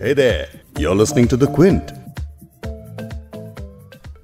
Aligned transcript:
Hey 0.00 0.12
there, 0.12 0.46
you're 0.78 0.94
listening 0.94 1.26
to 1.26 1.36
The 1.36 1.46
Quint. 1.48 1.88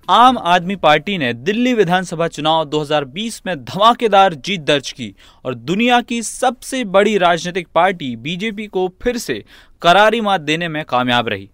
आम 0.09 0.37
आदमी 0.39 0.77
party 0.77 1.17
ने 1.19 1.33
दिल्ली 1.35 1.73
विधानसभा 1.75 2.29
चुनाव 2.29 2.65
2020 2.71 3.41
में 3.47 3.55
धमाकेदार 3.65 4.35
जीत 4.35 4.61
दर्ज 4.61 4.91
की 4.93 5.15
और 5.45 5.55
दुनिया 5.55 6.01
की 6.01 6.23
सबसे 6.23 6.85
बड़ी 6.97 7.17
राजनीतिक 7.19 7.69
पार्टी 7.75 8.15
बीजेपी 8.17 8.67
को 8.67 8.87
फिर 9.03 9.19
से 9.19 9.43
करारी 9.83 10.21
मात 10.21 10.41
देने 10.41 10.69
में 10.69 10.85
कामयाब 10.85 11.29
रही 11.29 11.49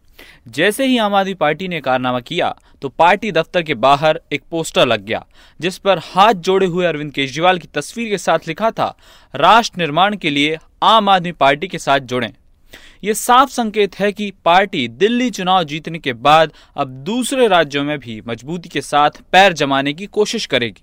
जैसे 0.48 0.87
ही 0.87 0.98
आम 0.98 1.14
आदमी 1.14 1.34
पार्टी 1.34 1.68
ने 1.68 1.80
कारनामा 1.80 2.21
किया 2.23 2.55
तो 2.82 2.89
पार्टी 2.89 3.32
दफ्तर 3.32 3.62
के 3.62 3.75
बाहर 3.87 4.21
एक 4.32 4.43
पोस्टर 4.50 4.87
लग 4.87 5.05
गया 5.05 5.25
जिस 5.61 5.79
पर 5.79 5.98
हाथ 6.05 6.34
जोड़े 6.48 6.66
हुए 6.66 6.87
अरविंद 6.87 7.12
केजरीवाल 7.12 7.59
की 7.59 7.68
तस्वीर 7.75 8.09
के 8.11 8.18
साथ 8.18 8.48
लिखा 8.48 8.71
था 8.71 8.95
राष्ट्र 9.34 9.80
निर्माण 9.80 10.16
के 10.16 10.30
लिए 10.30 10.59
आम 10.82 11.09
आदमी 11.09 11.32
पार्टी 11.41 11.68
के 11.68 11.79
साथ 11.79 12.00
जुड़ें 12.12 12.30
ये 13.05 13.14
साफ़ 13.14 13.51
संकेत 13.51 13.98
है 13.98 14.12
कि 14.12 14.32
पार्टी 14.45 14.89
दिल्ली 14.89 15.31
चुनाव 15.31 15.64
जीतने 15.64 15.99
के 15.99 16.13
बाद 16.13 16.53
अब 16.77 16.89
दूसरे 16.89 17.49
राज्यों 17.49 17.85
में 17.85 17.99
भी 17.99 18.23
मजबूती 18.29 18.68
के 18.68 18.81
साथ 18.81 19.11
पैर 19.32 19.53
जमाने 19.53 19.93
की 19.93 20.07
कोशिश 20.07 20.46
करेगी। 20.46 20.82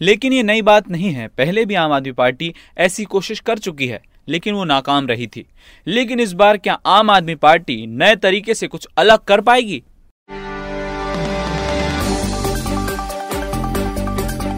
लेकिन 0.00 0.32
ये 0.32 0.42
नई 0.42 0.62
बात 0.62 0.90
नहीं 0.90 1.10
है। 1.10 1.28
पहले 1.28 1.64
भी 1.64 1.74
आम 1.74 1.92
आदमी 1.92 2.12
पार्टी 2.12 2.54
ऐसी 2.78 3.04
कोशिश 3.04 3.40
कर 3.40 3.58
चुकी 3.58 3.86
है, 3.86 4.02
लेकिन 4.28 4.54
वो 4.54 4.64
नाकाम 4.64 5.06
रही 5.06 5.26
थी। 5.26 5.46
लेकिन 5.86 6.20
इस 6.20 6.32
बार 6.32 6.56
क्या 6.56 6.78
आम 6.86 7.10
आदमी 7.10 7.34
पार्टी 7.34 7.86
नए 7.86 8.16
तरीके 8.16 8.54
से 8.54 8.66
कुछ 8.66 8.88
अलग 8.98 9.18
कर 9.18 9.40
पाएगी? 9.40 9.82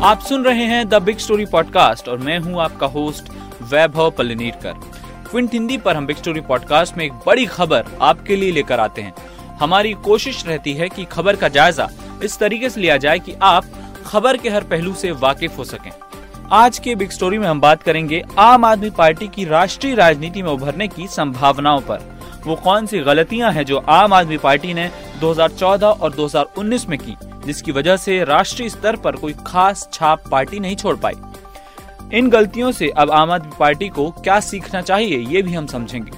आप 0.02 0.20
सुन 0.28 0.44
रहे 0.44 0.64
हैं 0.64 0.88
द 0.88 0.94
बिग 0.94 1.18
स्टोरी 1.18 1.46
पॉडकास्ट 1.46 2.08
और 2.08 2.18
मैं 2.18 2.38
हूँ 2.38 2.60
आपका 2.60 2.86
होस्ट 2.86 3.32
वैभव 3.62 4.10
पलनीरकर। 4.10 4.89
क्विंट 5.30 5.52
हिंदी 5.52 5.76
पर 5.78 5.96
हम 5.96 6.06
बिग 6.06 6.16
स्टोरी 6.16 6.40
पॉडकास्ट 6.40 6.96
में 6.96 7.04
एक 7.04 7.12
बड़ी 7.12 7.44
खबर 7.46 7.84
आपके 8.00 8.36
लिए 8.36 8.52
लेकर 8.52 8.80
आते 8.80 9.02
हैं। 9.02 9.14
हमारी 9.60 9.92
कोशिश 9.92 10.46
रहती 10.46 10.72
है 10.72 10.88
कि 10.88 11.04
खबर 11.04 11.36
का 11.36 11.48
जायजा 11.48 11.88
इस 12.24 12.38
तरीके 12.38 12.70
से 12.70 12.80
लिया 12.80 12.96
जाए 12.96 13.18
कि 13.18 13.34
आप 13.42 13.64
खबर 14.06 14.36
के 14.36 14.48
हर 14.48 14.64
पहलू 14.64 14.94
से 14.94 15.10
वाकिफ 15.10 15.58
हो 15.58 15.64
सकें। 15.64 15.90
आज 16.52 16.78
के 16.78 16.94
बिग 16.94 17.10
स्टोरी 17.10 17.38
में 17.38 17.48
हम 17.48 17.60
बात 17.60 17.82
करेंगे 17.82 18.22
आम 18.38 18.64
आदमी 18.64 18.90
पार्टी 18.90 19.28
की 19.28 19.44
राष्ट्रीय 19.44 19.94
राजनीति 19.94 20.42
में 20.42 20.50
उभरने 20.50 20.88
की 20.88 21.06
संभावनाओं 21.08 21.80
पर। 21.80 22.18
वो 22.46 22.56
कौन 22.56 22.86
सी 22.86 22.98
गलतियाँ 22.98 23.52
हैं 23.52 23.64
जो 23.64 23.76
आम 23.78 24.12
आदमी 24.12 24.38
पार्टी 24.38 24.74
ने 24.74 24.90
2014 25.20 25.86
और 25.86 26.12
2019 26.12 26.88
में 26.88 26.98
की, 26.98 27.16
जिसकी 27.46 27.72
वजह 27.72 27.96
से 27.96 28.24
राष्ट्रीय 28.24 28.68
स्तर 28.68 28.96
पर 28.96 29.16
कोई 29.16 29.34
खास 29.46 29.88
छाप 29.92 30.28
पार्टी 30.30 30.60
नहीं 30.60 30.76
छोड़ 30.76 30.96
पाई? 30.96 31.14
इन 32.12 32.28
गलतियों 32.30 32.70
से 32.72 32.88
अब 32.90 33.10
आम 33.10 33.30
आदमी 33.30 33.52
पार्टी 33.58 33.88
को 33.88 34.10
क्या 34.14 34.38
सीखना 34.40 34.80
चाहिए 34.82 35.18
ये 35.26 35.42
भी 35.42 35.54
हम 35.54 35.66
समझेंगे। 35.66 36.12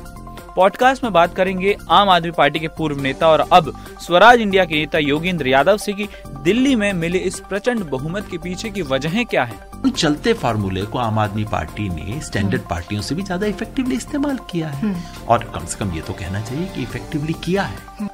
पॉडकास्ट 0.57 1.05
में 1.05 1.13
बात 1.13 1.35
करेंगे 1.35 1.77
आम 1.91 2.09
आदमी 2.11 2.31
पार्टी 2.31 2.59
के 2.61 2.69
पूर्व 2.69 3.01
नेता 3.01 3.29
और 3.29 3.41
अब 3.53 3.73
स्वराज 4.03 4.41
इंडिया 4.41 4.65
के 4.65 4.75
नेता 4.75 4.99
योगेंद्र 4.99 5.49
यादव 5.49 5.77
से 5.77 5.93
कि 5.93 6.09
दिल्ली 6.45 6.75
में 6.77 6.93
मिले 6.93 7.19
इस 7.21 7.39
प्रचंड 7.41 7.85
बहुमत 7.91 8.29
के 8.31 8.39
पीछे 8.39 8.71
की 8.71 8.83
वजहें 8.85 9.25
क्या 9.27 9.45
है। 9.45 9.91
चलते 9.91 10.33
फार्मूले 10.33 10.83
को 10.83 10.99
आम 10.99 11.19
आदमी 11.19 11.45
पार्टी 11.45 11.89
ने 11.89 12.21
स्टैंडर्ड 12.21 12.63
पार्टियों 12.71 13.03
से 13.03 13.15
भी 13.15 13.23
ज़्यादा 13.23 13.47
इफेक्टिवली 13.47 13.97
इस्तेमाल 13.97 14.39
किया 14.51 14.69
है। 14.69 14.95
और 15.29 15.45
कम 15.55 15.67
से 15.67 15.79
कम 15.79 15.93
ये 15.95 16.01
तो 16.01 16.13
कहना 16.13 16.41
चाहिए 16.41 16.67
कि 16.67 16.83
इफेक्टिवली 16.83 17.33
किया 17.45 17.63
है। 17.63 18.09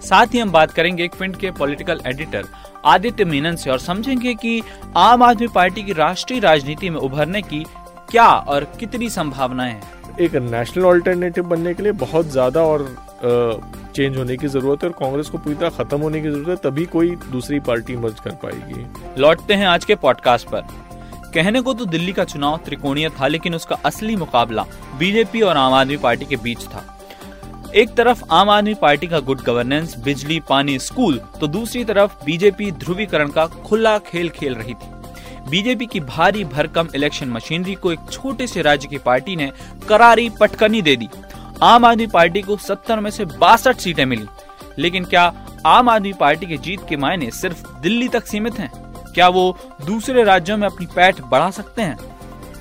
साथ 0.00 0.34
ही 0.34 0.38
हम 0.38 0.50
बात 0.52 0.70
करेंगे 0.70 1.08
क्विंट 1.08 1.36
के 1.36 1.50
पॉलिटिकल 1.50 2.00
एडिटर 2.06 2.44
आदित्य 2.86 3.24
मेनन 3.24 3.56
से 3.56 3.70
और 3.70 3.78
समझेंगे 3.78 4.34
कि 4.34 4.62
आम 4.96 5.22
आदमी 5.22 5.48
पार्टी 5.48 5.82
की 5.82 5.92
राष्ट्रीय 5.92 6.40
राजनीति 6.40 6.90
में 6.90 6.98
उभरने 6.98 7.42
की 7.42 7.64
क्या 8.10 8.26
और 8.26 8.64
कितनी 8.80 9.08
संभावनाएँ 9.10 9.72
हैं। 9.72 10.16
एक 10.20 10.34
नेशनल 10.34 10.84
ऑल्टरनेटिव 10.84 11.44
बनने 11.44 11.74
के 11.74 11.82
लिए 11.82 11.92
बहुत 12.00 12.26
ज़्यादा 12.26 12.62
और 12.62 12.84
चेंज 13.94 14.16
होने 14.16 14.36
की 14.36 14.48
ज़रूरत 14.48 14.82
है 14.82 14.88
और 14.88 14.94
कांग्रेस 14.98 15.28
को 15.28 15.38
पूरी 15.38 15.54
तरह 15.54 15.70
खत्म 15.78 16.00
होने 16.00 16.20
की 16.20 16.30
ज़रूरत 16.30 16.48
है 16.48 16.70
तभी 16.70 16.84
कोई 16.86 17.10
दूसरी 17.30 17.60
पार्टी 17.60 17.96
मर्ज 17.96 18.20
कर 18.20 18.30
पाएगी। 18.42 19.20
लौटते 19.20 19.54
हैं 19.54 19.66
आज 19.66 19.84
के 19.84 19.94
पॉडकास्ट 19.96 20.48
पर। 20.48 20.64
कहने 21.34 21.60
को 21.60 21.74
तो 21.74 21.84
दिल्ली 21.86 22.12
का 22.12 22.24
चुनाव 22.24 22.56
त्रिकोणीय 22.64 23.08
था 23.10 23.26
लेकिन 23.26 23.54
उसका 23.54 23.76
असली 23.84 24.16
मुकाबला 24.16 24.64
बीजेपी 24.98 25.40
और 25.40 25.56
आम 25.56 25.74
आदमी 25.74 25.96
पार्टी 25.98 26.24
के 26.24 26.36
बीच 26.36 26.64
था। 26.64 26.84
एक 27.74 27.94
तरफ़ 27.94 28.22
आम 28.30 28.50
आदमी 28.50 28.74
पार्टी 28.74 29.06
का 29.06 29.18
गुड 29.20 29.40
गवर्नेंस 29.40 29.94
बिजली, 29.98 30.40
पानी, 30.40 30.78
स्कूल 30.78 31.20
तो 31.40 31.46
दूसरी 31.46 31.84
तरफ़ 31.84 32.24
बीजेपी 32.24 32.70
ध्रुवीकरण 32.72 33.28
का 33.28 33.46
खुला 33.46 33.98
खेल 33.98 34.28
खेल 34.28 34.54
रही 34.54 34.74
थी। 34.74 34.88
बीजेपी 35.50 35.86
की 35.86 36.00
भारी 36.00 36.44
भरकम 36.44 36.88
इलेक्शन 36.94 37.28
मशीनरी 37.28 37.74
को 37.74 37.92
एक 37.92 37.98
छोटे 38.12 38.46
से 38.46 38.62
राज्य 38.62 38.88
की 38.88 38.98
पार्टी 38.98 39.36
ने 39.36 39.52
करारी 39.88 40.28
पटकनी 40.30 40.82
दे 40.82 40.96
दी। 40.96 41.08
आम 41.62 41.84
आदमी 41.84 42.06
पार्टी 42.06 42.42
को 42.42 42.56
सत्तर 42.56 43.00
में 43.00 43.10
से 43.10 43.24
बासठ 43.24 43.76
सीटें 43.76 44.06
मिली। 44.06 44.26
लेकिन 44.78 45.04
क्या 45.04 45.32
आम 45.66 45.88
आदमी 45.88 46.12
पार्टी 46.12 46.46
के 46.46 46.56
जीत 46.56 46.80
के 46.88 46.96
मायने 46.96 47.30
सिर्फ़ 47.30 47.80
दिल्ली 47.80 48.08
तक 48.08 48.26
सीमित 48.26 48.58
हैं? 48.58 48.70
क्या 49.14 49.28
वो 49.28 49.58
दूसरे 49.86 50.24
राज्यों 50.24 50.56
में 50.56 50.68
अपनी 50.68 50.86
पैठ 50.86 51.20
बढ़ा 51.20 51.50
सकते 51.50 51.82
हैं? 51.82 51.96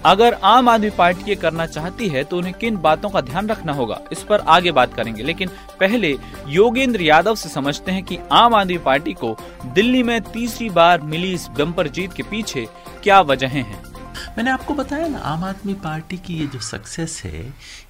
अगर 0.05 0.33
आम 0.33 0.69
आदमी 0.69 0.89
पार्टी 0.89 1.29
ये 1.29 1.35
करना 1.35 1.65
चाहती 1.65 2.07
है 2.07 2.23
तो 2.23 2.37
उन्हें 2.37 2.53
किन 2.53 2.77
बातों 2.77 3.09
का 3.09 3.21
ध्यान 3.21 3.49
रखना 3.49 3.73
होगा? 3.73 3.99
इस 4.11 4.23
पर 4.23 4.39
आगे 4.39 4.71
बात 4.71 4.93
करेंगे। 4.93 5.23
लेकिन 5.23 5.49
पहले 5.79 6.15
योगेंद्र 6.47 7.01
यादव 7.01 7.35
से 7.35 7.49
समझते 7.49 7.91
हैं 7.91 8.03
कि 8.03 8.17
आम 8.31 8.55
आदमी 8.55 8.77
पार्टी 8.77 9.13
को 9.13 9.35
दिल्ली 9.65 10.03
में 10.03 10.21
तीसरी 10.21 10.69
बार 10.69 11.01
मिली 11.01 11.33
इस 11.33 11.47
बम्पर 11.49 11.87
जीत 11.87 12.13
के 12.13 12.23
पीछे 12.23 12.67
क्या 13.03 13.21
वजहें 13.21 13.63
हैं। 13.63 13.88
मैंने 14.37 14.51
आपको 14.51 14.73
बताया 14.73 15.07
ना 15.07 15.17
आम 15.19 15.43
आदमी 15.43 15.73
पार्टी 15.83 16.17
की 16.17 16.33
ये 16.33 16.45
जो 16.47 16.59
सक्सेस 16.59 17.21
है 17.25 17.41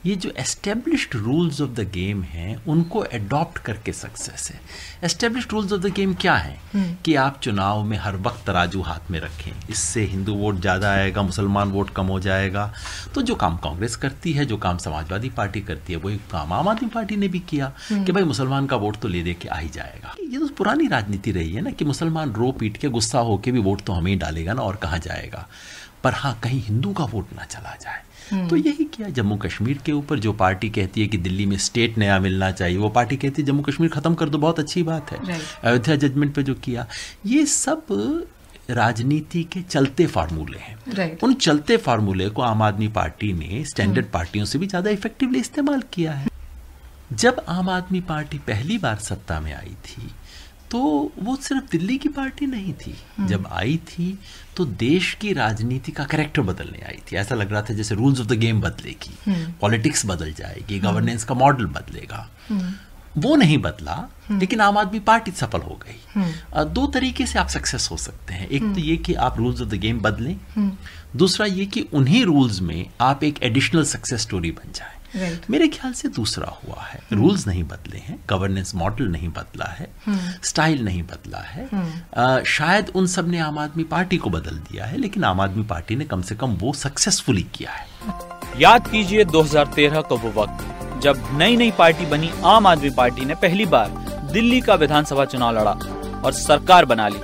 ये 0.06 0.16
जो 0.16 0.30
established 0.40 1.16
rules 1.16 1.60
of 1.62 1.70
the 1.70 1.88
game 1.94 2.22
है 2.24 2.56
उनको 2.68 3.04
एडॉप्ट 3.06 3.58
करके 3.58 3.94
सक्सेस 3.94 4.50
है। 4.52 4.60
Established 5.04 5.52
rules 5.52 5.74
of 5.74 5.82
the 5.82 5.92
game 5.94 6.14
क्या 6.14 6.36
है? 6.36 6.58
हम्म। 6.74 6.96
कि 7.06 7.16
आप 7.16 7.40
चुनाव 7.44 7.84
में 7.84 7.98
हर 7.98 8.16
वक्त 8.18 8.46
तराजू 8.48 8.82
हाथ 8.82 9.12
में 9.12 9.20
रखें। 9.20 9.52
इससे 9.70 10.04
हिंदू 10.04 10.34
वोट 10.34 10.60
ज़्यादा 10.62 10.92
आएगा 10.92 11.22
मुसलमान 11.22 11.72
वोट 11.72 11.90
कम 11.90 12.06
हो 12.06 12.20
जाएगा। 12.20 12.72
तो 13.16 13.22
जो 13.22 13.36
काम 13.36 13.58
कांग्रेस 13.58 13.96
करती 13.96 14.34
है 14.34 14.46
जो 14.46 14.58
काम 14.58 14.78
समाजवादी 14.78 15.30
पार्टी 15.30 15.62
करती 15.62 15.94
है 15.94 16.00
वही 16.00 16.18
काम 16.32 16.54
आम 16.54 16.68
आदमी 16.68 16.90
पार्टी 16.90 17.16
ने 17.16 17.28
भी 17.28 17.40
किया 17.50 17.72
हम्म। 17.90 18.04
कि 18.04 18.12
भाई 18.12 18.24
मुसलमान 18.24 18.68
का 18.68 18.76
वोट 18.76 18.98
तो 18.98 19.08
ले 19.08 19.24
दे 19.24 19.34
के 19.34 19.50
आ 19.50 19.58
ही 19.58 19.70
जाएगा। 19.70 20.16
ये 20.22 20.40
तो 20.40 20.48
पुरानी 20.58 20.88
राजनीति 20.88 21.32
रही 21.32 21.54
है 21.54 21.62
ना 21.62 21.72
कि 21.72 21.86
मुसलमान 21.86 22.34
रो 22.34 22.52
पीट 22.52 22.78
के 22.78 22.90
गुस्सा 22.90 23.20
होके 23.20 23.52
भी 23.52 23.60
वोट 23.60 23.82
तो 23.82 23.94
हमें 23.94 24.12
ही 24.12 24.18
डालेगा 24.18 24.54
ना 24.54 24.62
और 24.62 24.76
कहाँ 24.76 25.00
जाएगा? 25.00 25.48
पर 26.04 26.14
हाँ 26.14 26.40
कहीं 26.44 26.62
हिंदू 26.62 26.94
का 26.94 27.04
वोट 27.06 27.34
ना 27.36 27.44
चला 27.46 27.76
जाए। 27.82 28.02
हम्म। 28.32 28.48
तो 28.48 28.56
यही 28.56 28.84
किया 28.86 29.10
जम्मू 29.10 29.36
कश्मीर 29.38 29.78
के 29.86 29.92
ऊपर 29.92 30.20
जो 30.20 30.34
पार्टी 30.36 30.70
कहती 30.70 31.02
है 31.02 31.08
कि 31.08 31.18
दिल्ली 31.20 31.46
में 31.46 31.58
स्टेट 31.60 31.98
नया 31.98 32.20
मिलना 32.20 32.52
चाहिए 32.52 32.78
वो 32.78 32.90
पार्टी 32.90 33.18
कहती 33.18 33.42
है 33.42 33.46
जम्मू 33.48 33.64
कश्मीर 33.64 33.90
खत्म 33.90 34.14
कर 34.16 34.30
दो 34.30 34.38
बहुत 34.38 34.60
अच्छी 34.60 34.84
बात 34.84 35.12
है। 35.12 35.40
अयोध्या 35.64 35.96
जजमेंट 35.96 36.34
पे 36.36 36.44
जो 36.44 36.56
किया 36.56 36.86
ये 37.26 37.46
सब 37.46 37.86
राजनीति 38.72 39.44
के 39.44 39.62
चलते 39.62 40.06
फार्मूले 40.08 40.58
हैं। 40.58 41.18
उन 41.24 41.34
चलते 41.36 41.78
फार्मूले 41.80 42.30
को 42.30 42.42
आम 42.42 42.62
आदमी 42.62 42.88
पार्टी 42.94 43.32
ने 43.34 43.64
स्टैंडर्ड 43.66 43.98
हम्म। 43.98 44.14
पार्टियों 44.14 44.46
से 44.46 44.60
भी 44.60 44.68
ज़्यादा 44.68 44.90
इफेक्टिवली 44.90 45.40
इस्तेमाल 45.40 45.84
किया 45.94 46.12
है। 46.14 46.28
जब 47.14 47.44
आम 47.50 47.70
आदमी 47.70 48.02
पार्टी 48.02 48.38
पहली 48.48 48.78
बार 48.78 48.98
सत्ता 49.02 49.40
में 49.40 49.54
आई 49.54 49.76
थी 49.86 50.10
तो 50.72 51.12
वो 51.20 51.36
सिर्फ़ 51.36 51.72
दिल्ली 51.72 51.98
की 51.98 52.10
पार्टी 52.10 52.46
नहीं 52.46 52.74
थी। 52.74 52.96
हम्म। 53.18 53.28
जब 53.28 53.48
आई 53.52 53.78
थी 53.86 54.20
तो 54.58 54.66
देश 54.66 55.14
की 55.14 55.34
राजनीति 55.34 55.92
का 55.92 56.04
करेक्टर 56.04 56.42
बदलने 56.42 56.82
आई 56.86 57.00
थी। 57.12 57.16
ऐसा 57.16 57.36
लग 57.36 57.52
रहा 57.52 57.62
था 57.62 57.74
जैसे 57.74 57.96
रूल्स 57.96 58.20
ऑफ़ 58.20 58.28
द 58.28 58.34
गेम 58.34 58.62
बदलेगी 58.62 59.18
पॉलिटिक्स 59.62 60.06
हम्म। 60.06 60.16
बदल 60.16 60.34
जाएगी 60.34 60.80
गवर्नेंस 60.80 61.22
हम्म। 61.22 61.30
का 61.30 61.36
मॉडल 61.36 61.66
बदलेगा। 61.66 62.30
वो 63.18 63.36
नहीं 63.36 63.58
बदला 63.58 64.10
लेकिन 64.32 64.62
आम 64.62 64.78
आदमी 64.78 65.00
पार्टी 65.00 65.32
सफल 65.32 65.60
हो 65.60 65.80
गई। 65.84 66.34
दो 66.66 66.86
तरीके 66.88 67.26
से 67.26 67.40
आप 67.40 67.48
सक्सेस 67.48 67.88
हो 67.92 67.98
सकते 67.98 68.34
हैं। 68.34 68.48
एक 68.48 68.64
तो 68.64 68.80
ये 68.80 68.98
कि 68.98 69.14
आप 69.14 69.38
रूल्स 69.38 69.62
ऑफ़ 69.62 69.70
द 69.70 69.74
गेम 69.74 70.00
बदलें। 70.00 70.38
दूसरा 71.16 71.46
ये 71.46 71.66
कि 71.66 71.82
उन्हीं 71.94 72.24
रूल्स 72.26 72.62
में 72.62 72.90
आप 73.02 73.24
एक 73.24 73.44
एडिशनल 73.44 73.84
सक्सेस 73.84 74.22
स्टोरी 74.22 74.52
बन 74.52 74.72
जाए। 74.76 74.99
Right. 75.16 75.50
मेरे 75.50 75.68
ख्याल 75.68 75.94
से 75.94 76.08
दूसरा 76.08 76.60
हुआ 76.64 76.84
है। 76.84 77.00
रूल्स 77.14 77.48
नहीं 77.48 77.64
बदले 77.64 77.98
हैं 77.98 78.20
गवर्नेंस 78.30 78.76
मॉडल 78.76 79.04
नहीं 79.04 79.30
बदला 79.30 79.66
है 79.66 79.88
स्टाइल 80.44 80.86
नहीं 80.86 81.04
बदला 81.04 81.38
है। 81.38 81.70
आ, 82.18 82.44
शायद 82.44 82.92
उन 82.96 83.08
सबने 83.08 83.40
आम 83.40 83.60
आदमी 83.60 83.84
पार्टी 83.84 84.18
को 84.18 84.30
बदल 84.30 84.58
दिया 84.58 84.86
है 84.86 84.98
लेकिन 84.98 85.24
आम 85.24 85.42
आदमी 85.42 85.64
पार्टी 85.64 85.96
ने 85.96 86.06
कम 86.06 86.22
से 86.22 86.36
कम 86.36 86.50
वो 86.50 86.74
सक्सेसफुली 86.74 87.44
किया 87.44 87.72
है। 87.72 87.88
याद 88.62 88.88
कीजिए 88.88 89.26
2013 89.26 90.02
का 90.02 90.16
वो 90.16 90.42
वक्त 90.42 90.66
जब 91.02 91.30
नई 91.34 91.58
नई 91.58 91.72
पार्टी 91.72 92.06
बनी 92.06 92.32
आम 92.44 92.68
आदमी 92.68 92.90
पार्टी 92.90 93.26
ने 93.26 93.36
पहली 93.36 93.66
बार 93.66 93.90
दिल्ली 94.34 94.62
का 94.62 94.76
विधानसभा 94.76 95.26
चुनाव 95.26 95.60
लड़ा 95.60 95.72
और 96.26 96.32
सरकार 96.34 96.86
बना 96.86 97.08
ली। 97.08 97.20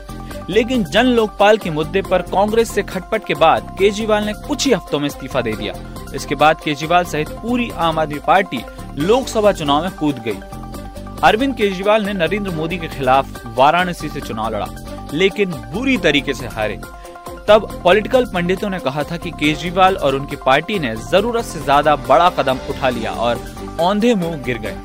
लेकिन 0.49 0.83
जन 0.83 1.05
लोकपाल 1.05 1.57
के 1.57 1.69
मुद्दे 1.69 2.01
पर 2.01 2.21
कांग्रेस 2.21 2.71
से 2.71 2.83
खटपट 2.83 3.25
के 3.27 3.33
बाद 3.33 3.75
केजरीवाल 3.79 4.23
ने 4.23 4.33
कुछ 4.33 4.65
ही 4.65 4.73
हफ्तों 4.73 4.99
में 4.99 5.07
इस्तीफा 5.07 5.41
दे 5.41 5.53
दिया। 5.53 5.73
इसके 6.15 6.35
बाद 6.35 6.61
केजरीवाल 6.63 7.05
सहित 7.05 7.29
पूरी 7.41 7.69
आम 7.79 7.99
आदमी 7.99 8.19
पार्टी 8.27 8.61
लोकसभा 8.97 9.51
चुनाव 9.51 9.83
में 9.83 9.95
कूद 9.97 10.19
गई। 10.27 10.39
अरविंद 11.23 11.55
केजरीवाल 11.55 12.05
ने 12.05 12.13
नरेंद्र 12.13 12.51
मोदी 12.51 12.77
के 12.77 12.87
खिलाफ 12.87 13.45
वाराणसी 13.57 14.09
से 14.09 14.21
चुनाव 14.21 14.55
लड़ा, 14.55 14.67
लेकिन 15.13 15.51
बुरी 15.73 15.97
तरीके 15.97 16.33
से 16.33 16.47
हारे। 16.47 16.79
तब 17.47 17.67
पॉलिटिकल 17.83 18.25
पंडितों 18.25 18.69
ने 18.69 18.79
कहा 18.79 19.03
था 19.03 19.17
कि 19.17 19.31
केजरीवाल 19.31 19.95
और 19.97 20.15
उनकी 20.15 20.35
पार्टी 20.35 20.79
ने 20.79 20.95
ज़रूरत 21.01 21.45
से 21.45 21.59
ज़्यादा 21.59 21.95
बड़ा 22.07 22.29
कदम 22.39 22.59
उठा 22.69 22.89
लिया 22.89 23.11
और 23.11 23.41
औंधे 23.81 24.13
मुँह 24.15 24.37
गिर 24.43 24.57
गए। 24.57 24.75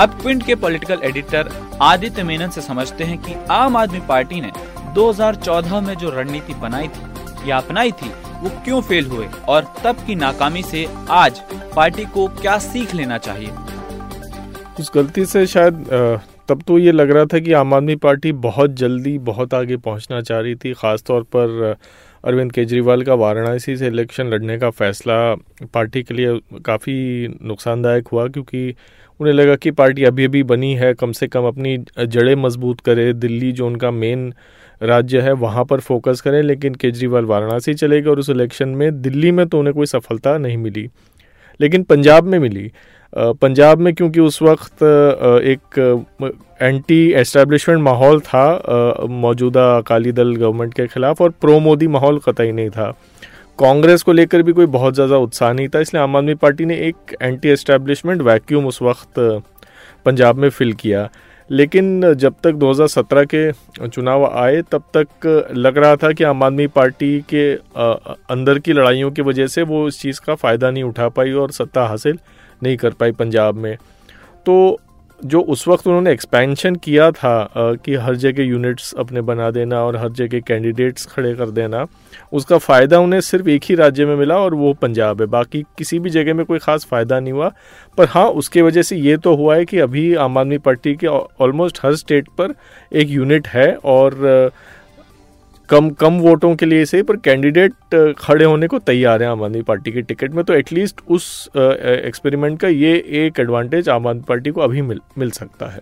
अब 0.00 0.18
क्विंट 0.22 0.44
के 0.46 0.54
पॉलिटिकल 0.56 1.00
एडिटर 1.04 1.50
आदित्य 1.82 2.22
मेनन 2.22 2.50
से 2.50 2.60
समझते 2.60 3.04
हैं 3.04 3.18
कि 3.18 3.34
आम 3.50 3.76
आदमी 3.76 4.00
पार्टी 4.08 4.40
ने 4.40 4.50
2014 4.94 5.80
में 5.80 5.94
जो 5.94 6.10
रणनीति 6.10 6.54
बनाई 6.56 6.88
थी 6.88 7.50
या 7.50 7.56
अपनाई 7.56 7.92
थी 7.92 8.10
वो 8.42 8.50
क्यों 8.64 8.80
फेल 8.82 9.06
हुए 9.06 9.26
और 9.48 9.64
तब 9.84 9.96
की 10.06 10.14
नाकामी 10.14 10.62
से 10.62 10.84
आज 11.10 11.40
पार्टी 11.76 12.04
को 12.04 12.26
क्या 12.40 12.58
सीख 12.58 12.94
लेना 12.94 13.18
चाहिए? 13.18 13.50
उस 14.80 14.90
गलती 14.94 15.24
से 15.24 15.46
शायद 15.46 15.84
तब 16.48 16.62
तो 16.66 16.78
ये 16.78 16.92
लग 16.92 17.10
रहा 17.10 17.24
था 17.24 17.38
कि 17.38 17.52
आम 17.52 17.74
आदमी 17.74 17.96
पार्टी 17.96 18.32
बहुत 18.46 18.70
जल्दी 18.74 19.16
बहुत 19.28 19.54
आगे 19.54 19.76
पहुँचना 19.76 20.20
चाह 20.20 20.40
रही 20.40 20.54
थी, 20.54 20.72
ख़ासतौर 20.72 21.22
पर 21.36 21.76
अरविंद 22.24 22.52
केजरीवाल 22.52 23.02
का 23.02 23.14
वाराणसी 23.14 23.76
से 23.76 23.86
इलेक्शन 23.86 24.26
लड़ने 24.26 24.58
का 24.58 24.70
फैसला 24.70 25.34
पार्टी 25.74 26.02
के 26.02 26.14
लिए 26.14 26.60
काफ़ी 26.64 27.28
नुकसानदायक 27.42 28.08
हुआ 28.08 28.26
क्योंकि 28.28 28.74
उन्हें 29.20 29.34
लगा 29.34 29.54
कि 29.56 29.70
पार्टी 29.72 30.04
अभी 30.04 30.24
अभी 30.24 30.42
बनी 30.44 30.74
है, 30.74 30.92
कम 30.94 31.12
से 31.12 31.26
कम 31.28 31.44
अपनी 31.46 31.76
जड़ें 31.98 32.34
मज़बूत 32.36 32.80
करे। 32.80 33.12
दिल्ली 33.14 33.52
जो 33.52 33.66
उनका 33.66 33.90
मेन 33.92 34.32
राज्य 34.80 35.20
है, 35.20 35.32
वहाँ 35.34 35.64
पर 35.64 35.80
फोकस 35.80 36.20
करें, 36.20 36.42
लेकिन 36.42 36.74
केजरीवाल 36.74 37.24
वाराणसी 37.24 37.74
चले 37.74 38.00
गए 38.00 38.10
और 38.10 38.18
उस 38.18 38.30
इलेक्शन 38.30 38.68
में 38.70 39.02
दिल्ली 39.02 39.30
में 39.32 39.46
तो 39.46 39.58
उन्हें 39.58 39.74
कोई 39.74 39.86
सफलता 39.86 40.36
नहीं 40.38 40.56
मिली, 40.58 40.88
लेकिन 41.60 41.82
पंजाब 41.84 42.24
में 42.24 42.38
मिली। 42.38 42.70
पंजाब 43.12 43.78
में 43.78 43.92
क्योंकि 43.94 44.20
उस 44.20 44.40
वक्त 44.42 44.82
एक 44.82 46.04
एंटी 46.62 47.00
एस्टेब्लिशमेंट 47.12 47.80
माहौल 47.82 48.20
था 48.20 49.06
मौजूदा 49.10 49.66
अकाली 49.76 50.12
दल 50.12 50.34
गवर्नमेंट 50.36 50.74
के 50.74 50.86
खिलाफ 50.86 51.20
और 51.20 51.30
प्रो 51.40 51.58
मोदी 51.60 51.86
माहौल 51.88 52.18
कतई 52.18 52.52
नहीं 52.52 52.70
था। 52.70 52.90
कांग्रेस 53.58 54.02
को 54.02 54.12
लेकर 54.12 54.42
भी 54.42 54.52
कोई 54.52 54.66
बहुत 54.68 54.94
ज़्यादा 54.94 55.16
उत्साह 55.18 55.52
नहीं 55.52 55.68
था, 55.68 55.80
इसलिए 55.80 56.02
आम 56.02 56.16
आदमी 56.16 56.34
पार्टी 56.36 56.64
ने 56.64 56.76
एक 56.78 57.16
एंटी 57.22 57.48
एस्टेब्लिशमेंट 57.48 58.22
वैक्यूम 58.22 58.66
उस 58.66 58.82
वक्त 58.82 59.20
पंजाब 60.06 60.36
में 60.36 60.48
फिल 60.50 60.72
किया। 60.74 61.08
लेकिन 61.50 62.12
जब 62.14 62.34
तक 62.44 62.52
2017 62.54 63.24
के 63.24 63.88
चुनाव 63.88 64.24
आए, 64.26 64.60
तब 64.62 64.82
तक 64.96 65.50
लग 65.56 65.78
रहा 65.78 65.96
था 65.96 66.12
कि 66.12 66.24
आम 66.24 66.42
आदमी 66.42 66.66
पार्टी 66.68 67.20
के 67.28 67.52
अंदर 68.32 68.58
की 68.58 68.72
लड़ाइयों 68.72 69.10
की 69.10 69.22
वजह 69.22 69.46
से 69.46 69.62
वो 69.64 69.86
इस 69.88 70.00
चीज़ 70.00 70.20
का 70.20 70.34
फ़ायदा 70.34 70.70
नहीं 70.70 70.84
उठा 70.84 71.08
पाई 71.10 71.32
और 71.34 71.50
सत्ता 71.52 71.86
हासिल 71.86 72.18
नहीं 72.62 72.76
कर 72.76 72.92
पाई 72.92 73.12
पंजाब 73.12 73.54
में। 73.56 73.76
तो 74.46 74.80
जो 75.24 75.40
उस 75.42 75.66
वक्त 75.68 75.86
उन्होंने 75.86 76.12
एक्सपेंशन 76.12 76.74
किया 76.76 77.10
था 77.12 77.74
कि 77.84 77.94
हर 77.96 78.16
जगह 78.16 78.42
यूनिट्स 78.42 78.92
अपने 78.98 79.20
बना 79.22 79.50
देना 79.50 79.82
और 79.84 79.96
हर 79.96 80.08
जगह 80.12 80.40
कैंडिडेट्स 80.40 81.06
खड़े 81.06 81.34
कर 81.34 81.50
देना, 81.50 81.86
उसका 82.32 82.58
फ़ायदा 82.58 82.98
उन्हें 82.98 83.20
सिर्फ़ 83.20 83.48
एक 83.48 83.64
ही 83.64 83.74
राज्य 83.74 84.06
में 84.06 84.14
मिला 84.16 84.38
और 84.38 84.54
वो 84.54 84.72
पंजाब 84.82 85.20
है। 85.20 85.26
बाकी 85.28 85.62
किसी 85.78 85.98
भी 85.98 86.10
जगह 86.10 86.34
में 86.34 86.44
कोई 86.46 86.58
ख़ास 86.58 86.86
फ़ायदा 86.90 87.20
नहीं 87.20 87.32
हुआ। 87.32 87.52
पर 87.98 88.08
हाँ 88.08 88.26
उसके 88.32 88.62
वजह 88.62 88.82
से 88.82 88.96
ये 88.96 89.16
तो 89.18 89.34
हुआ 89.36 89.56
है 89.56 89.64
कि 89.64 89.78
अभी 89.80 90.14
आम 90.16 90.38
आदमी 90.38 90.58
पार्टी 90.60 90.94
के 90.94 91.06
ऑलमोस्ट 91.06 91.78
हर 91.84 91.94
स्टेट 91.96 92.28
पर 92.38 92.54
एक 92.92 93.10
यूनिट 93.10 93.48
है 93.48 93.74
और 93.76 94.50
कम 95.68 95.88
कम 95.90 96.18
वोटों 96.20 96.54
के 96.56 96.66
लिए 96.66 96.84
सही 96.84 97.02
पर 97.02 97.16
कैंडिडेट 97.16 98.14
खड़े 98.18 98.44
होने 98.44 98.66
को 98.68 98.78
तैयार 98.78 99.22
है 99.22 99.28
आम 99.28 99.42
आदमी 99.42 99.62
पार्टी 99.62 99.92
के 99.92 100.02
टिकट 100.02 100.32
में 100.34 100.44
तो 100.44 100.54
एटलीस्ट 100.54 101.00
उस 101.08 101.48
एक्सपेरिमेंट 101.56 102.58
का 102.60 102.68
ये 102.68 102.92
एक 103.20 103.40
एडवांटेज 103.40 103.88
आम 103.88 104.06
आदमी 104.06 104.22
पार्टी 104.28 104.50
को 104.50 104.60
अभी 104.60 104.82
मिल 104.82 105.00
मिल 105.18 105.30
सकता 105.30 105.66
है। 105.66 105.80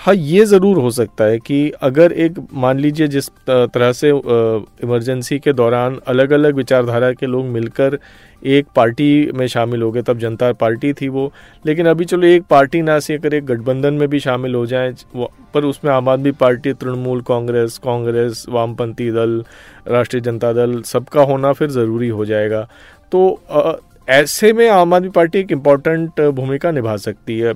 हाँ 0.00 0.14
ये 0.14 0.44
ज़रूर 0.44 0.78
हो 0.78 0.90
सकता 0.90 1.24
है 1.24 1.38
कि 1.38 1.70
अगर 1.82 2.12
एक, 2.12 2.34
मान 2.54 2.78
लीजिए 2.78 3.08
जिस 3.08 3.28
तरह 3.48 3.90
से 3.92 4.08
इमरजेंसी 4.10 5.38
के 5.38 5.52
दौरान 5.52 5.98
अलग 6.08 6.30
अलग 6.32 6.54
विचारधारा 6.54 7.10
के 7.12 7.26
लोग 7.26 7.44
मिलकर 7.46 7.98
एक 8.42 8.66
पार्टी 8.76 9.30
में 9.34 9.46
शामिल 9.46 9.82
हो 9.82 9.90
गए, 9.92 10.02
तब 10.02 10.18
जनता 10.18 10.52
पार्टी 10.54 10.92
थी 10.92 11.08
वो। 11.08 11.32
लेकिन 11.64 11.86
अभी 11.86 12.04
चलो 12.04 12.26
एक 12.26 12.44
पार्टी 12.50 12.82
ना 12.82 12.98
से 12.98 13.16
अगर 13.16 13.34
एक 13.34 13.46
गठबंधन 13.46 13.94
में 13.94 14.08
भी 14.08 14.20
शामिल 14.20 14.54
हो 14.54 14.64
जाए, 14.66 14.94
वो, 15.16 15.30
पर 15.54 15.64
उसमें 15.64 15.92
आम 15.92 16.08
आदमी 16.08 16.30
पार्टी, 16.40 16.72
तृणमूल, 16.72 17.20
कांग्रेस 17.22 17.78
कांग्रेस, 17.84 18.44
वामपंथी 18.48 19.10
दल, 19.10 19.42
राष्ट्रीय 19.88 20.22
जनता 20.22 20.52
दल, 20.52 20.80
सबका 20.82 21.22
होना 21.22 21.52
फिर 21.52 21.70
ज़रूरी 21.70 22.08
हो 22.08 22.24
जाएगा। 22.24 22.68
तो 23.12 23.80
ऐसे 24.08 24.52
में 24.52 24.68
आम 24.70 24.94
आदमी 24.94 25.08
पार्टी 25.10 25.38
एक 25.38 25.52
इंपॉर्टेंट 25.52 26.20
भूमिका 26.20 26.70
निभा 26.70 26.96
सकती 26.98 27.38
है। 27.38 27.54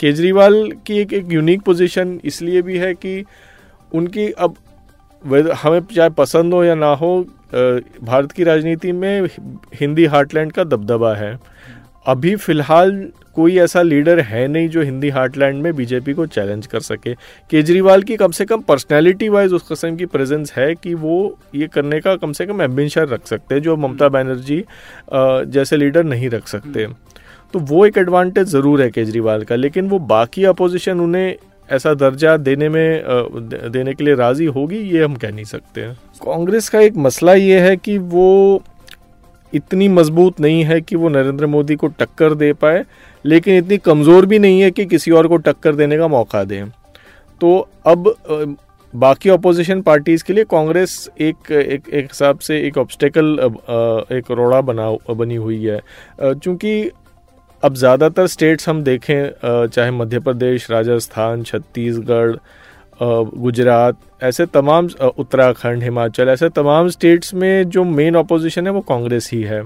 केजरीवाल 0.00 0.70
की 0.86 0.98
एक 0.98 1.12
एक 1.12 1.32
यूनिक 1.32 1.62
पोजीशन 1.62 2.18
इसलिए 2.24 2.62
भी 2.62 2.78
है 2.78 2.92
कि 2.94 3.24
उनकी 3.92 4.30
अब 4.30 4.56
हमें 5.62 5.80
चाहे 5.94 6.10
पसंद 6.10 6.54
हो 6.54 6.62
या 6.64 6.74
ना 6.74 6.92
हो 6.94 7.20
भारत 7.52 8.32
की 8.32 8.44
राजनीति 8.44 8.92
में 8.92 9.28
हिंदी 9.80 10.04
हार्टलैंड 10.06 10.52
का 10.52 10.64
दबदबा 10.64 11.14
है। 11.14 11.38
अभी 12.06 12.34
फ़िलहाल 12.36 12.90
कोई 13.34 13.56
ऐसा 13.58 13.82
लीडर 13.82 14.20
है 14.20 14.46
नहीं 14.48 14.68
जो 14.68 14.82
हिंदी 14.82 15.08
हार्टलैंड 15.10 15.62
में 15.62 15.74
बीजेपी 15.76 16.12
को 16.14 16.26
चैलेंज 16.26 16.66
कर 16.66 16.80
सके। 16.80 17.14
केजरीवाल 17.50 18.02
की 18.02 18.16
कम 18.16 18.30
से 18.30 18.44
कम 18.44 18.60
पर्सनैलिटी 18.60 19.28
वाइज 19.28 19.52
उस 19.52 19.68
कस्म 19.70 19.96
की 19.96 20.06
प्रेजेंस 20.06 20.52
है 20.52 20.74
कि 20.74 20.94
वो 20.96 21.38
ये 21.54 21.66
करने 21.66 22.00
का 22.00 22.14
कम 22.16 22.32
से 22.32 22.46
कम 22.46 22.62
एम्बिशन 22.62 23.06
रख 23.06 23.26
सकते 23.26 23.54
हैं 23.54 23.62
जो 23.62 23.76
ममता 23.76 24.08
बनर्जी 24.08 24.62
जैसे 25.12 25.76
लीडर 25.76 26.04
नहीं 26.04 26.30
रख 26.30 26.48
सकते। 26.48 26.86
तो 27.54 27.58
वो 27.60 27.84
एक 27.86 27.98
एडवांटेज 27.98 28.46
ज़रूर 28.48 28.82
है 28.82 28.90
केजरीवाल 28.90 29.44
का, 29.44 29.56
लेकिन 29.56 29.88
वो 29.88 29.98
बाकी 30.06 30.44
अपोजिशन 30.46 31.00
उन्हें 31.00 31.36
ऐसा 31.68 31.92
दर्जा 31.96 32.36
देने 32.38 32.68
में 32.68 33.02
देने 33.70 33.94
के 33.94 34.04
लिए 34.04 34.14
राज़ी 34.14 34.44
होगी, 34.46 34.78
ये 34.78 35.04
हम 35.04 35.14
कह 35.16 35.30
नहीं 35.30 35.44
सकते 35.44 35.80
हैं। 35.80 35.94
कांग्रेस 36.24 36.68
का 36.68 36.80
एक 36.80 36.96
मसला 36.98 37.34
ये 37.34 37.60
है 37.60 37.76
कि 37.76 37.96
वो 37.98 38.62
इतनी 39.52 39.88
मज़बूत 39.88 40.40
नहीं 40.40 40.62
है 40.64 40.80
कि 40.80 40.96
वो 40.96 41.08
नरेंद्र 41.08 41.46
मोदी 41.46 41.74
को 41.76 41.86
टक्कर 41.88 42.34
दे 42.34 42.52
पाए, 42.54 42.84
लेकिन 43.24 43.56
इतनी 43.56 43.78
कमज़ोर 43.78 44.26
भी 44.26 44.38
नहीं 44.38 44.60
है 44.60 44.70
कि 44.70 44.86
किसी 44.86 45.10
और 45.10 45.28
को 45.28 45.36
टक्कर 45.38 45.74
देने 45.74 45.98
का 45.98 46.08
मौका 46.08 46.42
दें। 46.44 46.68
तो 47.40 47.68
अब 47.86 48.14
बाकी 48.94 49.30
अपोजिशन 49.30 49.80
पार्टीज़ 49.82 50.24
के 50.24 50.32
लिए 50.32 50.44
कांग्रेस 50.46 51.08
एक 51.20 51.50
एक 51.52 51.88
एक 51.88 52.04
हिसाब 52.04 52.38
से 52.38 52.60
एक 52.60 52.78
ऑब्स्टेकल 52.78 53.38
एक 54.12 54.30
रोड़ा 54.30 54.60
बना, 54.62 54.90
बनी 55.10 55.34
हुई 55.36 55.62
है। 55.64 55.80
चूँकि 56.34 56.90
अब 57.66 57.74
ज़्यादातर 57.74 58.26
स्टेट्स 58.26 58.68
हम 58.68 58.82
देखें 58.84 59.66
चाहे 59.66 59.90
मध्य 59.90 60.18
प्रदेश, 60.20 60.70
राजस्थान, 60.70 61.42
छत्तीसगढ़ 61.42 62.36
गुजरात, 63.00 63.96
ऐसे 64.22 64.46
तमाम 64.48 64.88
उत्तराखंड, 65.18 65.82
हिमाचल, 65.82 66.28
ऐसे 66.28 66.48
तमाम 66.50 66.88
स्टेट्स 66.88 67.34
में 67.34 67.68
जो 67.70 67.84
मेन 67.84 68.14
अपोजिशन 68.14 68.66
है 68.66 68.72
वो 68.72 68.80
कांग्रेस 68.88 69.30
ही 69.32 69.42
है। 69.42 69.62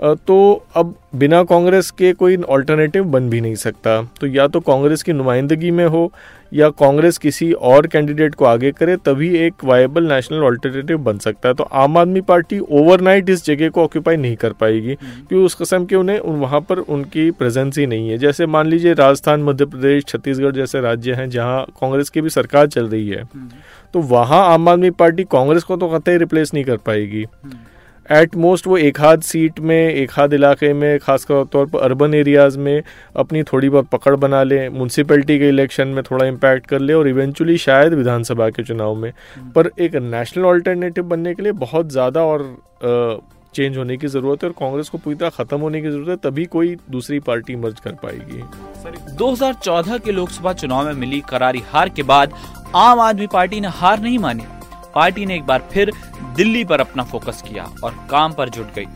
तो 0.00 0.64
अब 0.76 0.94
बिना 1.14 1.42
कांग्रेस 1.44 1.90
के 1.90 2.12
कोई 2.12 2.36
ऑल्टरनेटिव 2.48 3.04
बन 3.04 3.28
भी 3.30 3.40
नहीं 3.40 3.54
सकता 3.56 4.00
तो 4.20 4.26
या 4.26 4.46
तो 4.48 4.60
कांग्रेस 4.60 5.02
की 5.02 5.12
नुमाइंदगी 5.12 5.70
में 5.70 5.84
हो 5.86 6.10
या 6.52 6.68
कांग्रेस 6.70 7.18
किसी 7.18 7.50
और 7.52 7.86
कैंडिडेट 7.86 8.34
को 8.34 8.44
आगे 8.44 8.70
करे 8.72 8.96
तभी 8.96 9.28
एक 9.38 9.64
वायबल 9.64 10.04
नेशनल 10.04 10.44
ऑल्टरनेटिव 10.44 10.98
बन 11.00 11.18
सकता 11.18 11.48
है 11.48 11.54
तो 11.54 11.64
आम 11.74 11.98
आदमी 11.98 12.20
पार्टी 12.22 12.58
ओवरनाइट 12.60 13.28
इस 13.30 13.44
जगह 13.44 13.68
को 13.68 13.82
ऑक्यूपाई 13.82 14.16
नहीं 14.16 14.36
कर 14.36 14.52
पाएगी 14.54 14.92
हम्म। 14.92 15.10
क्योंकि 15.18 15.44
उस 15.44 15.54
कस्म 15.54 15.84
के 15.84 15.96
उन्हें 15.96 16.18
उन 16.18 16.38
वहाँ 16.38 16.60
पर 16.60 16.78
उनकी 16.78 17.30
प्रेजेंस 17.32 17.78
ही 17.78 17.86
नहीं 17.86 18.08
है 18.10 18.18
जैसे 18.18 18.46
मान 18.48 18.66
लीजिए 18.66 18.94
राजस्थान 18.94 19.42
मध्य 19.42 19.64
प्रदेश 19.66 20.04
छत्तीसगढ़ 20.04 20.54
जैसे 20.54 20.80
राज्य 20.80 21.14
हैं 21.14 21.28
जहाँ 21.30 21.64
कांग्रेस 21.80 22.10
की 22.10 22.20
भी 22.20 22.30
सरकार 22.30 22.66
चल 22.68 22.88
रही 22.88 23.08
है 23.08 23.22
हम्म। 23.24 23.48
तो 23.94 24.00
वहाँ 24.08 24.44
आम 24.46 24.68
आदमी 24.68 24.90
पार्टी 24.96 25.24
कांग्रेस 25.30 25.62
को 25.62 25.76
तो 25.76 25.88
कतई 25.90 26.16
रिप्लेस 26.18 26.54
नहीं 26.54 26.64
कर 26.64 26.76
पाएगी 26.78 27.26
हम्म। 27.34 27.58
एट 28.10 28.34
मोस्ट 28.36 28.66
वो 28.66 28.76
एक 28.76 29.00
हाथ 29.00 29.18
सीट 29.22 29.58
में 29.60 29.76
एक 29.76 30.10
हाथ 30.12 30.28
इलाके 30.32 30.72
में 30.72 30.98
खास 30.98 31.26
तौर 31.30 31.66
पर 31.66 31.78
अर्बन 31.80 32.14
एरियाज़ 32.14 32.58
में 32.58 32.82
अपनी 33.16 33.42
थोड़ी 33.42 33.68
बहुत 33.68 33.88
पकड़ 33.88 34.14
बना 34.16 34.42
ले 34.42 34.68
म्यूनसिपैलिटी 34.68 35.38
के 35.38 35.48
इलेक्शन 35.48 35.88
में 35.88 36.02
थोड़ा 36.10 36.26
इम्पैक्ट 36.26 36.66
कर 36.66 36.80
ले 36.80 36.92
और 36.92 37.08
इवेंचुअली 37.08 37.56
शायद 37.58 37.94
विधानसभा 37.94 38.48
के 38.50 38.62
चुनाव 38.62 38.94
में। 38.94 39.10
हम्म। 39.36 39.50
पर 39.50 39.70
एक 39.78 39.94
नेशनल 39.94 40.44
ऑल्टरनेटिव 40.44 41.04
बनने 41.04 41.34
के 41.34 41.42
लिए 41.42 41.52
बहुत 41.60 41.92
ज़्यादा 41.92 42.24
और 42.24 42.44
चेंज 43.54 43.78
होने 43.78 43.96
की 43.96 44.06
ज़रूरत 44.08 44.42
है 44.44 44.48
और 44.48 44.54
कांग्रेस 44.60 44.88
को 44.88 44.98
पूरी 44.98 45.16
तरह 45.16 45.30
ख़त्म 45.38 45.60
होने 45.60 45.80
की 45.82 45.90
ज़रूरत 45.90 46.08
है 46.08 46.30
तभी 46.30 46.44
कोई 46.48 46.76
दूसरी 46.90 47.20
पार्टी 47.20 47.56
मर्ज 47.56 47.80
कर 47.80 47.92
पाएगी। 48.02 49.16
2014 49.16 49.98
के 49.98 50.12
लोकसभा 50.12 50.52
चुनाव 50.52 50.86
में 50.86 50.94
मिली 50.96 51.22
करारी 51.28 51.62
हार 51.72 51.88
के 51.88 52.02
बाद 52.04 52.34
आम 52.76 53.00
आदमी 53.00 53.26
पार्टी 53.26 53.60
ने 53.60 53.68
हार 53.70 54.00
नहीं 54.00 54.18
मानी। 54.18 54.59
पार्टी 54.94 55.26
ने 55.26 55.34
एक 55.36 55.44
बार 55.46 55.68
फिर 55.72 55.92
दिल्ली 56.36 56.64
पर 56.64 56.80
अपना 56.80 57.02
फोकस 57.04 57.42
किया 57.42 57.68
और 57.84 57.94
काम 58.10 58.32
पर 58.32 58.48
जुट 58.48 58.74
गई। 58.74 58.86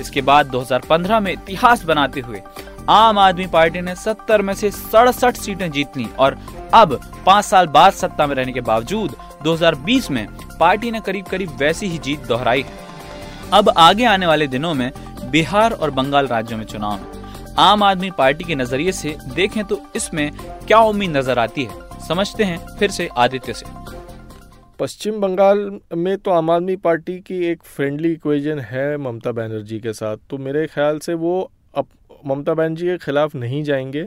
इसके 0.00 0.20
बाद 0.20 0.50
2015 0.50 1.20
में 1.20 1.32
इतिहास 1.32 1.84
बनाते 1.84 2.20
हुए 2.20 2.42
आम 2.88 3.18
आदमी 3.18 3.46
पार्टी 3.46 3.80
ने 3.80 3.94
70 3.96 4.40
में 4.40 4.52
से 4.54 4.70
सड़सठ 4.70 5.36
सीटें 5.36 5.70
जीत 5.70 5.96
ली 5.96 6.08
और 6.18 6.38
अब 6.74 7.00
पाँच 7.26 7.44
साल 7.44 7.66
बाद 7.66 7.92
सत्ता 7.92 8.26
में 8.26 8.34
रहने 8.34 8.52
के 8.52 8.60
बावजूद 8.60 9.16
2020 9.44 10.10
में 10.10 10.26
पार्टी 10.60 10.90
ने 10.90 11.00
करीब 11.00 11.26
करीब 11.26 11.56
वैसी 11.58 11.86
ही 11.86 11.98
जीत 11.98 12.26
दोहराई 12.26 12.64
अब 13.52 13.72
आगे 13.78 14.04
आने 14.04 14.26
वाले 14.26 14.46
दिनों 14.46 14.74
में 14.74 14.90
बिहार 15.30 15.72
और 15.72 15.90
बंगाल 15.90 16.26
राज्यों 16.26 16.58
में 16.58 16.64
चुनाव। 16.64 17.00
आम 17.58 17.82
आदमी 17.82 18.10
पार्टी 18.10 18.44
के 18.44 18.54
नज़रिए 18.54 18.92
से 18.92 19.16
देखें 19.34 19.64
तो 19.64 19.80
इसमें 19.96 20.30
क्या 20.66 20.78
उम्मीद 20.80 21.16
नज़र 21.16 21.38
आती 21.38 21.64
है? 21.64 22.00
समझते 22.08 22.44
हैं 22.44 22.58
फिर 22.78 22.90
से 22.90 23.08
आदित्य 23.16 23.52
से। 23.52 23.66
पश्चिम 24.78 25.20
बंगाल 25.20 25.80
में 25.96 26.16
तो 26.18 26.30
आम 26.30 26.50
आदमी 26.50 26.74
पार्टी 26.76 27.18
की 27.18 27.38
एक 27.44 27.62
फ्रेंडली 27.62 28.12
इक्वेजन 28.12 28.58
है 28.58 28.96
ममता 28.96 29.32
बनर्जी 29.32 29.78
के 29.80 29.92
साथ। 29.92 30.16
तो 30.30 30.38
मेरे 30.38 30.66
ख्याल 30.66 30.98
से 30.98 31.14
वो 31.14 31.50
अब 31.74 31.86
ममता 32.26 32.54
बनर्जी 32.54 32.86
के 32.86 32.96
खिलाफ 32.98 33.34
नहीं 33.34 33.62
जाएँगे। 33.62 34.06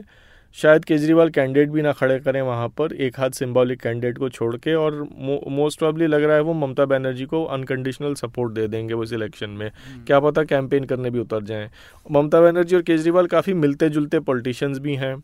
शायद 0.56 0.84
केजरीवाल 0.84 1.30
कैंडिडेट 1.30 1.70
भी 1.70 1.82
ना 1.82 1.92
खड़े 1.92 2.18
करें 2.18 2.40
वहाँ 2.42 2.68
पर 2.68 2.92
एक 2.92 3.18
हाथ 3.20 3.30
सिंबॉलिक 3.30 3.80
कैंडिडेट 3.80 4.18
को 4.18 4.28
छोड़ 4.28 4.56
के 4.56 4.74
और 4.74 5.08
मोस्ट 5.48 5.78
प्रॉब्ली 5.78 6.06
लग 6.06 6.22
रहा 6.22 6.36
है 6.36 6.42
वो 6.42 6.52
ममता 6.52 6.84
बनर्जी 6.84 7.24
को 7.24 7.44
अनकंडीशनल 7.44 8.14
सपोर्ट 8.14 8.52
दे 8.52 8.68
देंगे 8.68 8.94
उस 8.94 9.12
इलेक्शन 9.12 9.50
में। 9.50 9.66
हम्म। 9.66 10.04
क्या 10.04 10.20
पता 10.20 10.44
कैंपेन 10.44 10.84
करने 10.84 11.10
भी 11.10 11.18
उतर 11.18 11.42
जाएँ। 11.42 11.70
ममता 12.10 12.40
बनर्जी 12.40 12.76
और 12.76 12.82
केजरीवाल 12.82 13.26
काफ़ी 13.26 13.54
मिलते 13.54 13.88
जुलते 13.88 14.20
पॉलिटिशियंस 14.20 14.78
भी 14.78 14.94
हैं। 14.94 15.14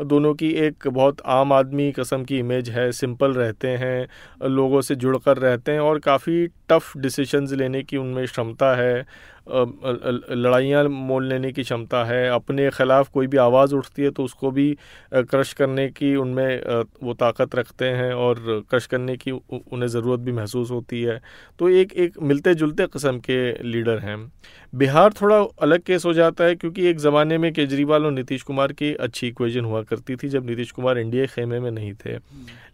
दोनों 0.00 0.34
की 0.34 0.50
एक 0.50 0.88
बहुत 0.88 1.20
आम 1.26 1.52
आदमी 1.52 1.92
कस्म 1.92 2.24
की 2.24 2.38
इमेज 2.38 2.70
है 2.70 2.92
सिंपल 2.92 3.32
रहते 3.32 3.68
हैं, 3.68 4.08
लोगों 4.48 4.80
से 4.80 4.94
जुड़कर 4.94 5.38
रहते 5.38 5.72
हैं 5.72 5.80
और 5.80 5.98
काफ़ी 5.98 6.46
टफ 6.46 6.96
डिसीशंस 6.96 7.52
लेने 7.52 7.82
की 7.82 7.96
उनमें 7.96 8.24
क्षमता 8.26 8.74
है। 8.74 9.06
लड़ाइयाँ 9.46 10.84
मोल 10.84 11.26
लेने 11.28 11.50
की 11.52 11.62
क्षमता 11.62 12.04
है। 12.04 12.28
अपने 12.30 12.68
ख़िलाफ़ 12.70 13.10
कोई 13.14 13.26
भी 13.26 13.36
आवाज़ 13.38 13.74
उठती 13.74 14.02
है 14.02 14.10
तो 14.10 14.24
उसको 14.24 14.50
भी 14.50 14.66
क्रश 15.14 15.52
करने 15.52 15.88
की 15.90 16.14
उनमें 16.16 16.84
वो 17.02 17.14
ताकत 17.14 17.54
रखते 17.54 17.84
हैं 17.90 18.12
और 18.14 18.40
क्रश 18.70 18.86
करने 18.86 19.16
की 19.16 19.30
उन्हें 19.30 19.88
ज़रूरत 19.88 20.20
भी 20.20 20.32
महसूस 20.32 20.70
होती 20.70 21.02
है। 21.02 21.20
तो 21.58 21.68
एक 21.70 21.92
एक 21.94 22.20
मिलते 22.22 22.54
जुलते 22.54 22.86
कस्म 22.86 23.18
के 23.20 23.38
लीडर 23.64 23.98
हैं। 23.98 24.16
बिहार 24.72 25.12
थोड़ा 25.12 25.36
अलग 25.62 25.82
केस 25.82 26.04
हो 26.04 26.12
जाता 26.14 26.44
है 26.44 26.54
क्योंकि 26.54 26.86
एक 26.88 26.98
ज़माने 26.98 27.38
में 27.38 27.52
केजरीवाल 27.52 28.04
और 28.06 28.12
नीतीश 28.12 28.42
कुमार 28.42 28.72
की 28.72 28.92
अच्छी 28.96 29.28
इक्वेशन 29.28 29.64
हुआ 29.64 29.82
करती 29.82 30.16
थी 30.16 30.28
जब 30.28 30.46
नीतीश 30.46 30.70
कुमार 30.70 30.98
एनडीए 30.98 31.26
खेमे 31.26 31.60
में 31.60 31.70
नहीं 31.70 31.92
थे। 31.96 32.16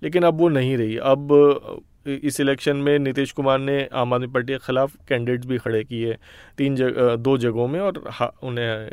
लेकिन 0.03 0.23
अब 0.23 0.39
वो 0.39 0.49
नहीं 0.49 0.77
रही। 0.77 0.97
अब 0.97 1.83
इस 2.07 2.41
इलेक्शन 2.41 2.77
में 2.77 2.99
नीतीश 2.99 3.33
कुमार 3.33 3.59
ने 3.59 3.89
आम 3.93 4.15
आदमी 4.15 4.27
पार्टी 4.27 4.53
के 4.53 4.59
खिलाफ 4.59 4.93
कैंडिडेट्स 5.09 5.47
भी 5.47 5.59
खड़े 5.59 5.85
किए 5.85 6.17
तीन 6.59 6.77
जग, 6.77 7.17
दो 7.19 7.39
जगहों 7.39 7.69
में 7.69 7.81
और 7.81 8.05
हा, 8.09 8.33
उन्हें 8.43 8.89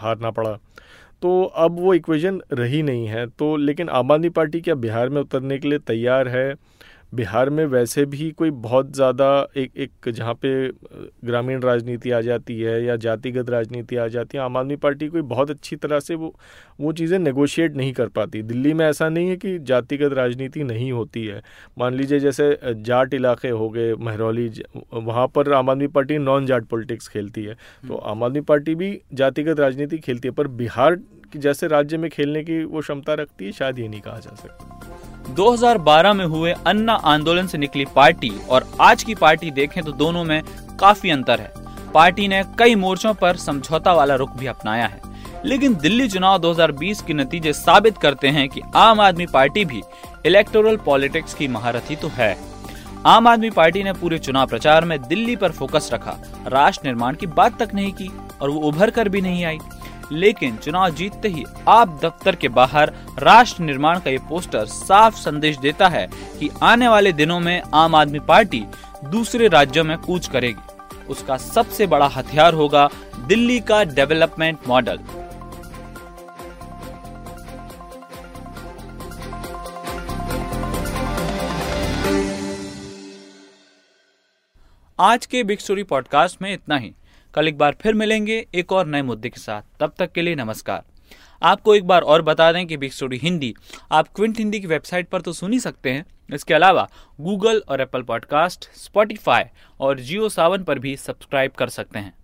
हारना 0.00 0.30
पड़ा। 0.30 0.58
तो 1.22 1.44
अब 1.44 1.80
वो 1.80 1.94
इक्वेशन 1.94 2.40
रही 2.52 2.82
नहीं 2.82 3.06
है। 3.06 3.26
तो 3.26 3.56
लेकिन 3.56 3.88
आम 3.88 4.12
आदमी 4.12 4.28
पार्टी 4.28 4.60
क्या 4.60 4.74
बिहार 4.74 5.08
में 5.08 5.20
उतरने 5.20 5.58
के 5.58 5.68
लिए 5.68 5.78
तैयार 5.78 6.28
है? 6.28 6.54
बिहार 7.12 7.50
में 7.50 7.64
वैसे 7.66 8.04
भी 8.04 8.30
कोई 8.30 8.50
बहुत 8.50 8.92
ज़्यादा 8.94 9.26
एक 9.56 9.76
एक 9.76 10.08
जहाँ 10.08 10.32
पे 10.34 10.50
ग्रामीण 11.24 11.60
राजनीति 11.60 12.10
आ 12.10 12.20
जाती 12.20 12.60
है 12.60 12.82
या 12.84 12.96
जातिगत 12.96 13.50
राजनीति 13.50 13.96
आ 13.96 14.06
जाती 14.08 14.38
है 14.38 14.44
आम 14.44 14.56
आदमी 14.56 14.76
पार्टी 14.76 15.08
कोई 15.08 15.22
बहुत 15.24 15.50
अच्छी 15.50 15.76
तरह 15.76 16.00
से 16.00 16.14
वो 16.14 16.34
वो 16.80 16.92
चीज़ें 16.92 17.18
नेगोशिएट 17.18 17.76
नहीं 17.76 17.92
कर 17.92 18.08
पाती। 18.08 18.42
दिल्ली 18.42 18.72
में 18.74 18.84
ऐसा 18.86 19.08
नहीं 19.08 19.28
है 19.28 19.36
कि 19.36 19.58
जातिगत 19.60 20.12
राजनीति 20.12 20.64
नहीं 20.64 20.90
होती 20.92 21.24
है। 21.26 21.42
मान 21.78 21.94
लीजिए 21.94 22.20
जैसे 22.20 22.58
जाट 22.64 23.14
इलाके 23.14 23.48
हो 23.50 23.68
गए 23.70 23.94
महरौली 23.94 24.50
वहाँ 24.94 25.26
पर 25.28 25.52
आम 25.52 25.70
आदमी 25.70 25.86
पार्टी 25.88 26.18
नॉन 26.18 26.46
जाट 26.46 26.64
पॉलिटिक्स 26.64 27.08
खेलती 27.08 27.44
है। 27.44 27.54
तो 27.54 27.94
हम्म। 27.94 28.10
आम 28.10 28.24
आदमी 28.24 28.40
पार्टी 28.42 28.74
भी 28.74 29.00
जातिगत 29.14 29.60
राजनीति 29.60 29.98
खेलती 29.98 30.28
है 30.28 30.34
पर 30.34 30.48
बिहार 30.56 30.98
जैसे 31.36 31.68
राज्य 31.68 31.96
में 31.96 32.10
खेलने 32.10 32.44
की 32.44 32.62
वो 32.64 32.80
क्षमता 32.80 33.14
रखती 33.14 33.44
है 33.44 33.52
शायद 33.52 33.78
ये 33.78 33.88
नहीं 33.88 34.00
कहा 34.00 34.18
जा 34.18 34.34
सकता। 34.34 35.05
2012 35.28 36.12
में 36.12 36.24
हुए 36.24 36.54
अन्ना 36.66 36.92
आंदोलन 36.92 37.46
से 37.46 37.58
निकली 37.58 37.84
पार्टी 37.84 38.32
और 38.50 38.72
आज 38.80 39.02
की 39.02 39.14
पार्टी 39.14 39.50
देखें 39.50 39.84
तो 39.84 39.92
दोनों 39.92 40.24
में 40.24 40.42
काफ़ी 40.80 41.10
अंतर 41.10 41.40
है। 41.40 41.52
पार्टी 41.94 42.28
ने 42.28 42.44
कई 42.58 42.74
मोर्चों 42.74 43.14
पर 43.14 43.36
समझौता 43.36 43.92
वाला 43.92 44.14
रुख 44.14 44.36
भी 44.36 44.46
अपनाया 44.46 44.86
है। 44.86 45.00
लेकिन 45.44 45.74
दिल्ली 45.74 46.08
चुनाव 46.08 46.38
2020 46.38 47.02
के 47.02 47.14
नतीजे 47.14 47.52
साबित 47.52 47.98
करते 47.98 48.28
हैं 48.28 48.48
कि 48.48 48.60
आम 48.76 49.00
आदमी 49.00 49.26
पार्टी 49.26 49.64
भी 49.64 49.82
इलेक्टोरल 50.26 50.76
पॉलिटिक्स 50.76 51.34
की 51.34 51.48
महारथी 51.48 51.96
तो 51.96 52.08
है। 52.08 52.36
आम 53.06 53.28
आदमी 53.28 53.50
पार्टी 53.50 53.82
ने 53.82 53.92
पूरे 53.92 54.18
चुनाव 54.18 54.46
प्रचार 54.46 54.84
में 54.84 55.02
दिल्ली 55.02 55.36
पर 55.36 55.52
फोकस 55.52 55.90
रखा। 55.92 56.16
राष्ट्र 56.46 56.86
निर्माण 56.86 57.14
की 57.14 57.26
बात 57.26 57.62
तक 57.62 57.74
नहीं 57.74 57.92
की 57.92 58.10
और 58.42 58.50
वो 58.50 58.60
उभर 58.60 58.90
कर 58.90 59.08
भी 59.08 59.20
नहीं 59.20 59.44
आई। 59.44 59.58
लेकिन 60.12 60.56
चुनाव 60.56 60.90
जीतते 60.90 61.28
ही 61.28 61.44
आप 61.68 61.98
दफ्तर 62.02 62.36
के 62.36 62.48
बाहर 62.48 62.92
राष्ट्र 63.18 63.62
निर्माण 63.62 64.00
का 64.00 64.10
ये 64.10 64.18
पोस्टर 64.18 64.66
साफ़ 64.66 65.14
संदेश 65.14 65.56
देता 65.56 65.88
है 65.88 66.06
कि 66.38 66.50
आने 66.62 66.88
वाले 66.88 67.12
दिनों 67.12 67.40
में 67.40 67.62
आम 67.74 67.94
आदमी 67.94 68.18
पार्टी 68.18 68.64
दूसरे 69.04 69.48
राज्यों 69.48 69.84
में 69.84 69.96
कूच 69.98 70.28
करेगी। 70.28 71.04
उसका 71.08 71.36
सबसे 71.36 71.86
बड़ा 71.86 72.06
हथियार 72.06 72.54
होगा 72.54 72.88
दिल्ली 73.26 73.60
का 73.60 73.82
डेवलपमेंट 73.84 74.68
मॉडल। 74.68 74.98
आज 84.98 85.26
के 85.26 85.42
बिग 85.44 85.58
स्टोरी 85.58 85.82
पॉडकास्ट 85.82 86.42
में 86.42 86.52
इतना 86.52 86.76
ही। 86.76 86.92
कल 87.36 87.48
एक 87.48 87.56
बार 87.58 87.76
फिर 87.80 87.94
मिलेंगे 87.94 88.46
एक 88.54 88.72
और 88.72 88.86
नए 88.86 89.02
मुद्दे 89.02 89.28
के 89.28 89.40
साथ। 89.40 89.62
तब 89.80 89.92
तक 89.98 90.12
के 90.12 90.22
लिए 90.22 90.34
नमस्कार। 90.34 90.84
आपको 91.42 91.74
एक 91.74 91.84
बार 91.84 92.02
और 92.02 92.22
बता 92.22 92.52
दें 92.52 92.66
कि 92.66 92.76
बिग 92.76 92.90
स्टोरी 92.90 93.16
हिंदी 93.16 93.54
आप 93.92 94.08
क्विंट 94.08 94.38
हिंदी 94.38 94.60
की 94.60 94.66
वेबसाइट 94.66 95.08
पर 95.08 95.20
तो 95.20 95.32
सुन 95.32 95.52
ही 95.52 95.60
सकते 95.60 95.90
हैं। 95.90 96.04
इसके 96.34 96.54
अलावा 96.54 96.88
गूगल 97.20 97.62
और 97.68 97.80
एप्पल 97.80 98.02
पॉडकास्ट 98.02 98.68
स्पॉटिफाई 98.74 99.44
और 99.80 100.00
जियो 100.00 100.28
सावन 100.28 100.64
पर 100.64 100.78
भी 100.78 100.96
सब्सक्राइब 100.96 101.52
कर 101.52 101.68
सकते 101.68 101.98
हैं। 101.98 102.14